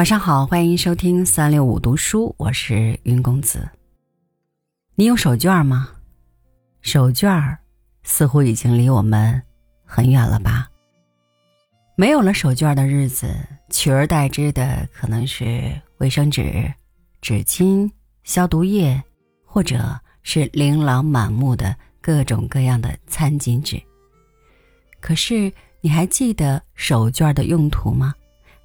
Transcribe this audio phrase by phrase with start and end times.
[0.00, 3.68] 晚上好，欢迎收听三六五读书，我是云公子。
[4.94, 5.90] 你有手绢吗？
[6.80, 7.54] 手绢
[8.02, 9.42] 似乎已经离我们
[9.84, 10.70] 很远了吧？
[11.96, 13.28] 没有了手绢的日子，
[13.68, 16.72] 取而代之的可能是卫生纸、
[17.20, 17.86] 纸巾、
[18.24, 19.02] 消毒液，
[19.44, 23.78] 或者是琳琅满目的各种各样的餐巾纸。
[24.98, 28.14] 可是，你还记得手绢的用途吗？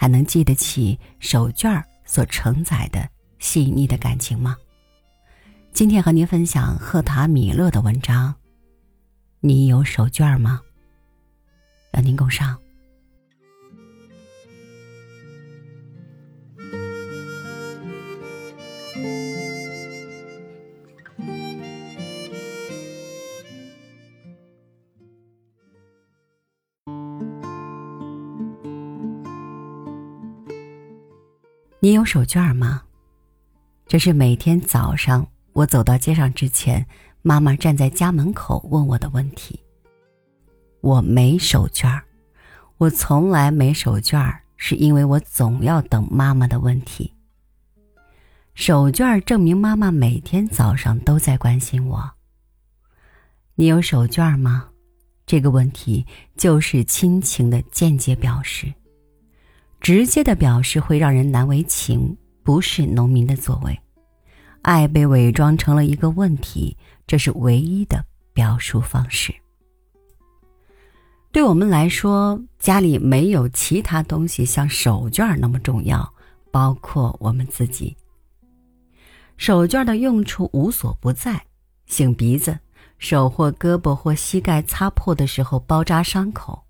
[0.00, 3.06] 还能记得起手绢所承载的
[3.38, 4.56] 细腻的感情吗？
[5.74, 8.34] 今天和您分享赫塔米勒的文章。
[9.40, 10.62] 你有手绢吗？
[11.92, 12.58] 让您共赏。
[31.82, 32.82] 你有手绢吗？
[33.86, 36.86] 这是每天早上我走到街上之前，
[37.22, 39.58] 妈妈站在家门口问我的问题。
[40.82, 41.98] 我没手绢
[42.76, 47.14] 我从来没手绢是因为我总要等妈妈的问题。
[48.52, 52.10] 手绢证明妈妈每天早上都在关心我。
[53.54, 54.68] 你有手绢吗？
[55.24, 56.04] 这个问题
[56.36, 58.70] 就是亲情的间接表示。
[59.80, 63.78] 直接的表示会让人难为情，不是农民的作为。
[64.62, 69.34] 爱被伪装成了一个问题，这是唯一的表述方式。
[71.32, 76.12] 对我们来说，家里没有其他东西像手绢那么重要，
[76.50, 77.96] 包括我们自己。
[79.38, 81.42] 手绢的用处无所不在：
[81.88, 82.58] 擤鼻子、
[82.98, 86.62] 手或胳膊或膝盖擦破的时候包扎伤口。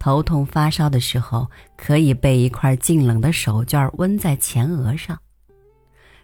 [0.00, 5.16] 头痛发烧的时候，可以备一块净冷的手绢儿温在前额上，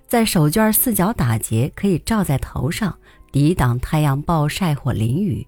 [0.09, 2.99] 在手绢儿四角打结，可以罩在头上，
[3.31, 5.47] 抵挡太阳暴晒或淋雨。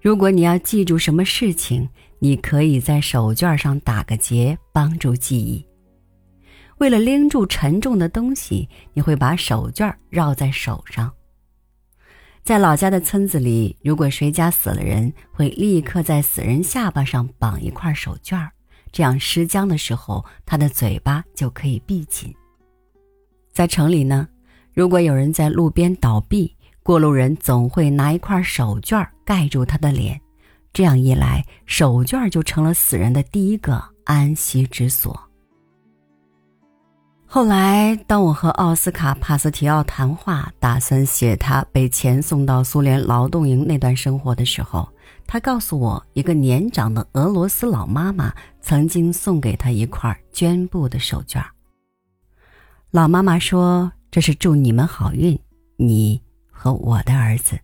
[0.00, 1.86] 如果你要记住什么事情，
[2.20, 5.62] 你可以在手绢儿上打个结，帮助记忆。
[6.78, 11.12] 为了拎住沉重的东西，你会把手绢儿绕在手上。
[12.46, 18.52] 在老家的村子里，如果谁家死了人，会立刻在死人下巴上绑一块手绢儿，
[18.92, 22.32] 这样尸僵的时候，他的嘴巴就可以闭紧。
[23.52, 24.28] 在城里呢，
[24.72, 26.54] 如果有人在路边倒闭，
[26.84, 30.20] 过路人总会拿一块手绢儿盖住他的脸，
[30.72, 35.25] 这样一来，手绢儿就成了死人的第一个安息之所。
[37.36, 44.88] 后来，当我和奥斯卡·帕斯提奥谈话，打算写他被遣送到苏联劳动营那段生活的时候，
[45.26, 48.32] 他告诉我，一个年长的俄罗斯老妈妈
[48.62, 51.44] 曾经送给他一块绢布的手绢。
[52.90, 55.38] 老妈妈说：“这是祝你们好运，
[55.76, 57.58] 你和我的儿子。”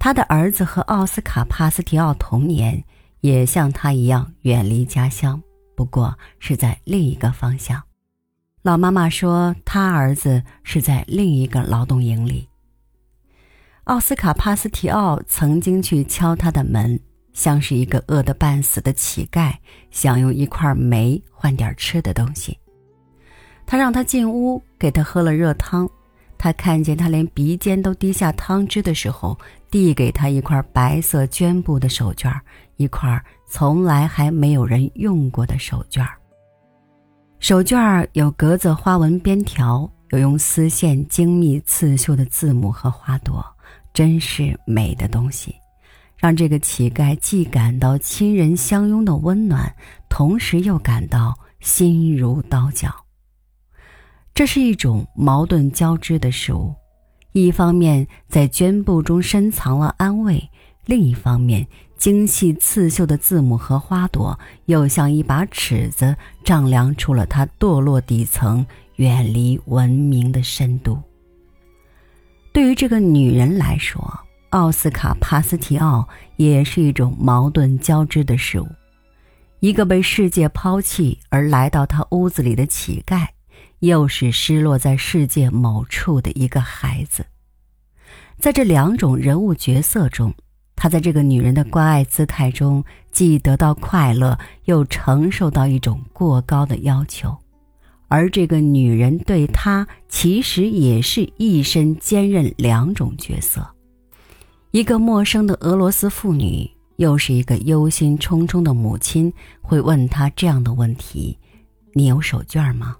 [0.00, 2.82] 他的儿子和奥斯卡·帕斯提奥同年，
[3.20, 5.42] 也像他一样远离家乡，
[5.76, 7.82] 不过是在另一个方向。
[8.66, 12.48] 老妈妈说，他儿子是在另一个劳动营里。
[13.84, 16.98] 奥斯卡·帕斯提奥曾经去敲他的门，
[17.32, 19.54] 像是一个饿得半死的乞丐，
[19.92, 22.58] 想用一块煤换点吃的东西。
[23.64, 25.88] 他让他进屋，给他喝了热汤。
[26.36, 29.38] 他看见他连鼻尖都滴下汤汁的时候，
[29.70, 32.36] 递给他一块白色绢布的手绢，
[32.78, 36.04] 一块从来还没有人用过的手绢。
[37.38, 43.44] 手绢儿有格子花纹边条，有用丝线精密刺绣的字母和花朵，
[43.92, 45.54] 真是美的东西，
[46.16, 49.72] 让这个乞丐既感到亲人相拥的温暖，
[50.08, 52.92] 同时又感到心如刀绞。
[54.34, 56.74] 这是一种矛盾交织的事物，
[57.32, 60.42] 一方面在绢布中深藏了安慰，
[60.86, 61.66] 另一方面。
[61.96, 68.66] 精细刺绣的字母和花朵，又像一把尺子，丈量出了它堕落底层、
[68.96, 71.00] 远离文明的深度。
[72.52, 76.06] 对于这个女人来说，奥斯卡·帕斯提奥
[76.36, 78.68] 也是一种矛盾交织的事物：
[79.60, 83.26] 一个被世界抛弃而来到她屋子里的乞丐，
[83.78, 87.24] 又是失落在世界某处的一个孩子。
[88.38, 90.34] 在这两种人物角色中。
[90.76, 97.34] 他在这个女人的关爱姿态中，既得到快乐，又承受到一种过高的要求，
[98.08, 103.66] 而这个女人对他其实也是一身兼任两种角色：
[104.70, 109.32] 一个陌生的俄罗斯妇女，又是一个忧心忡忡的母亲。
[109.62, 111.36] 会问他这样的问题：
[111.94, 112.96] 你有手绢吗？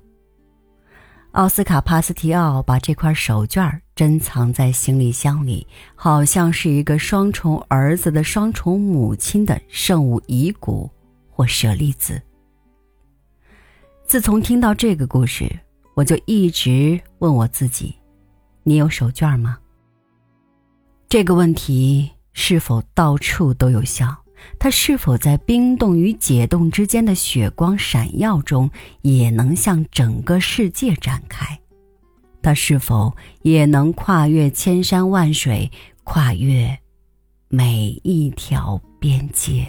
[1.36, 10.90] 奥斯卡·帕斯提奥把这块手绢珍藏在行李箱里，好像是一个双重儿子的双重母亲的圣物遗骨
[11.28, 12.18] 或舍利子。
[14.06, 15.46] 自从听到这个故事，
[15.94, 17.94] 我就一直问我自己：
[18.62, 19.58] 你有手绢吗？
[21.06, 24.16] 这个问题是否到处都有效？
[24.58, 28.70] 它是否在冰冻与解冻之间的雪光闪耀中，
[29.02, 31.58] 也能向整个世界展开？
[32.42, 35.70] 它是否也能跨越千山万水，
[36.04, 36.78] 跨越
[37.48, 39.66] 每一条边界？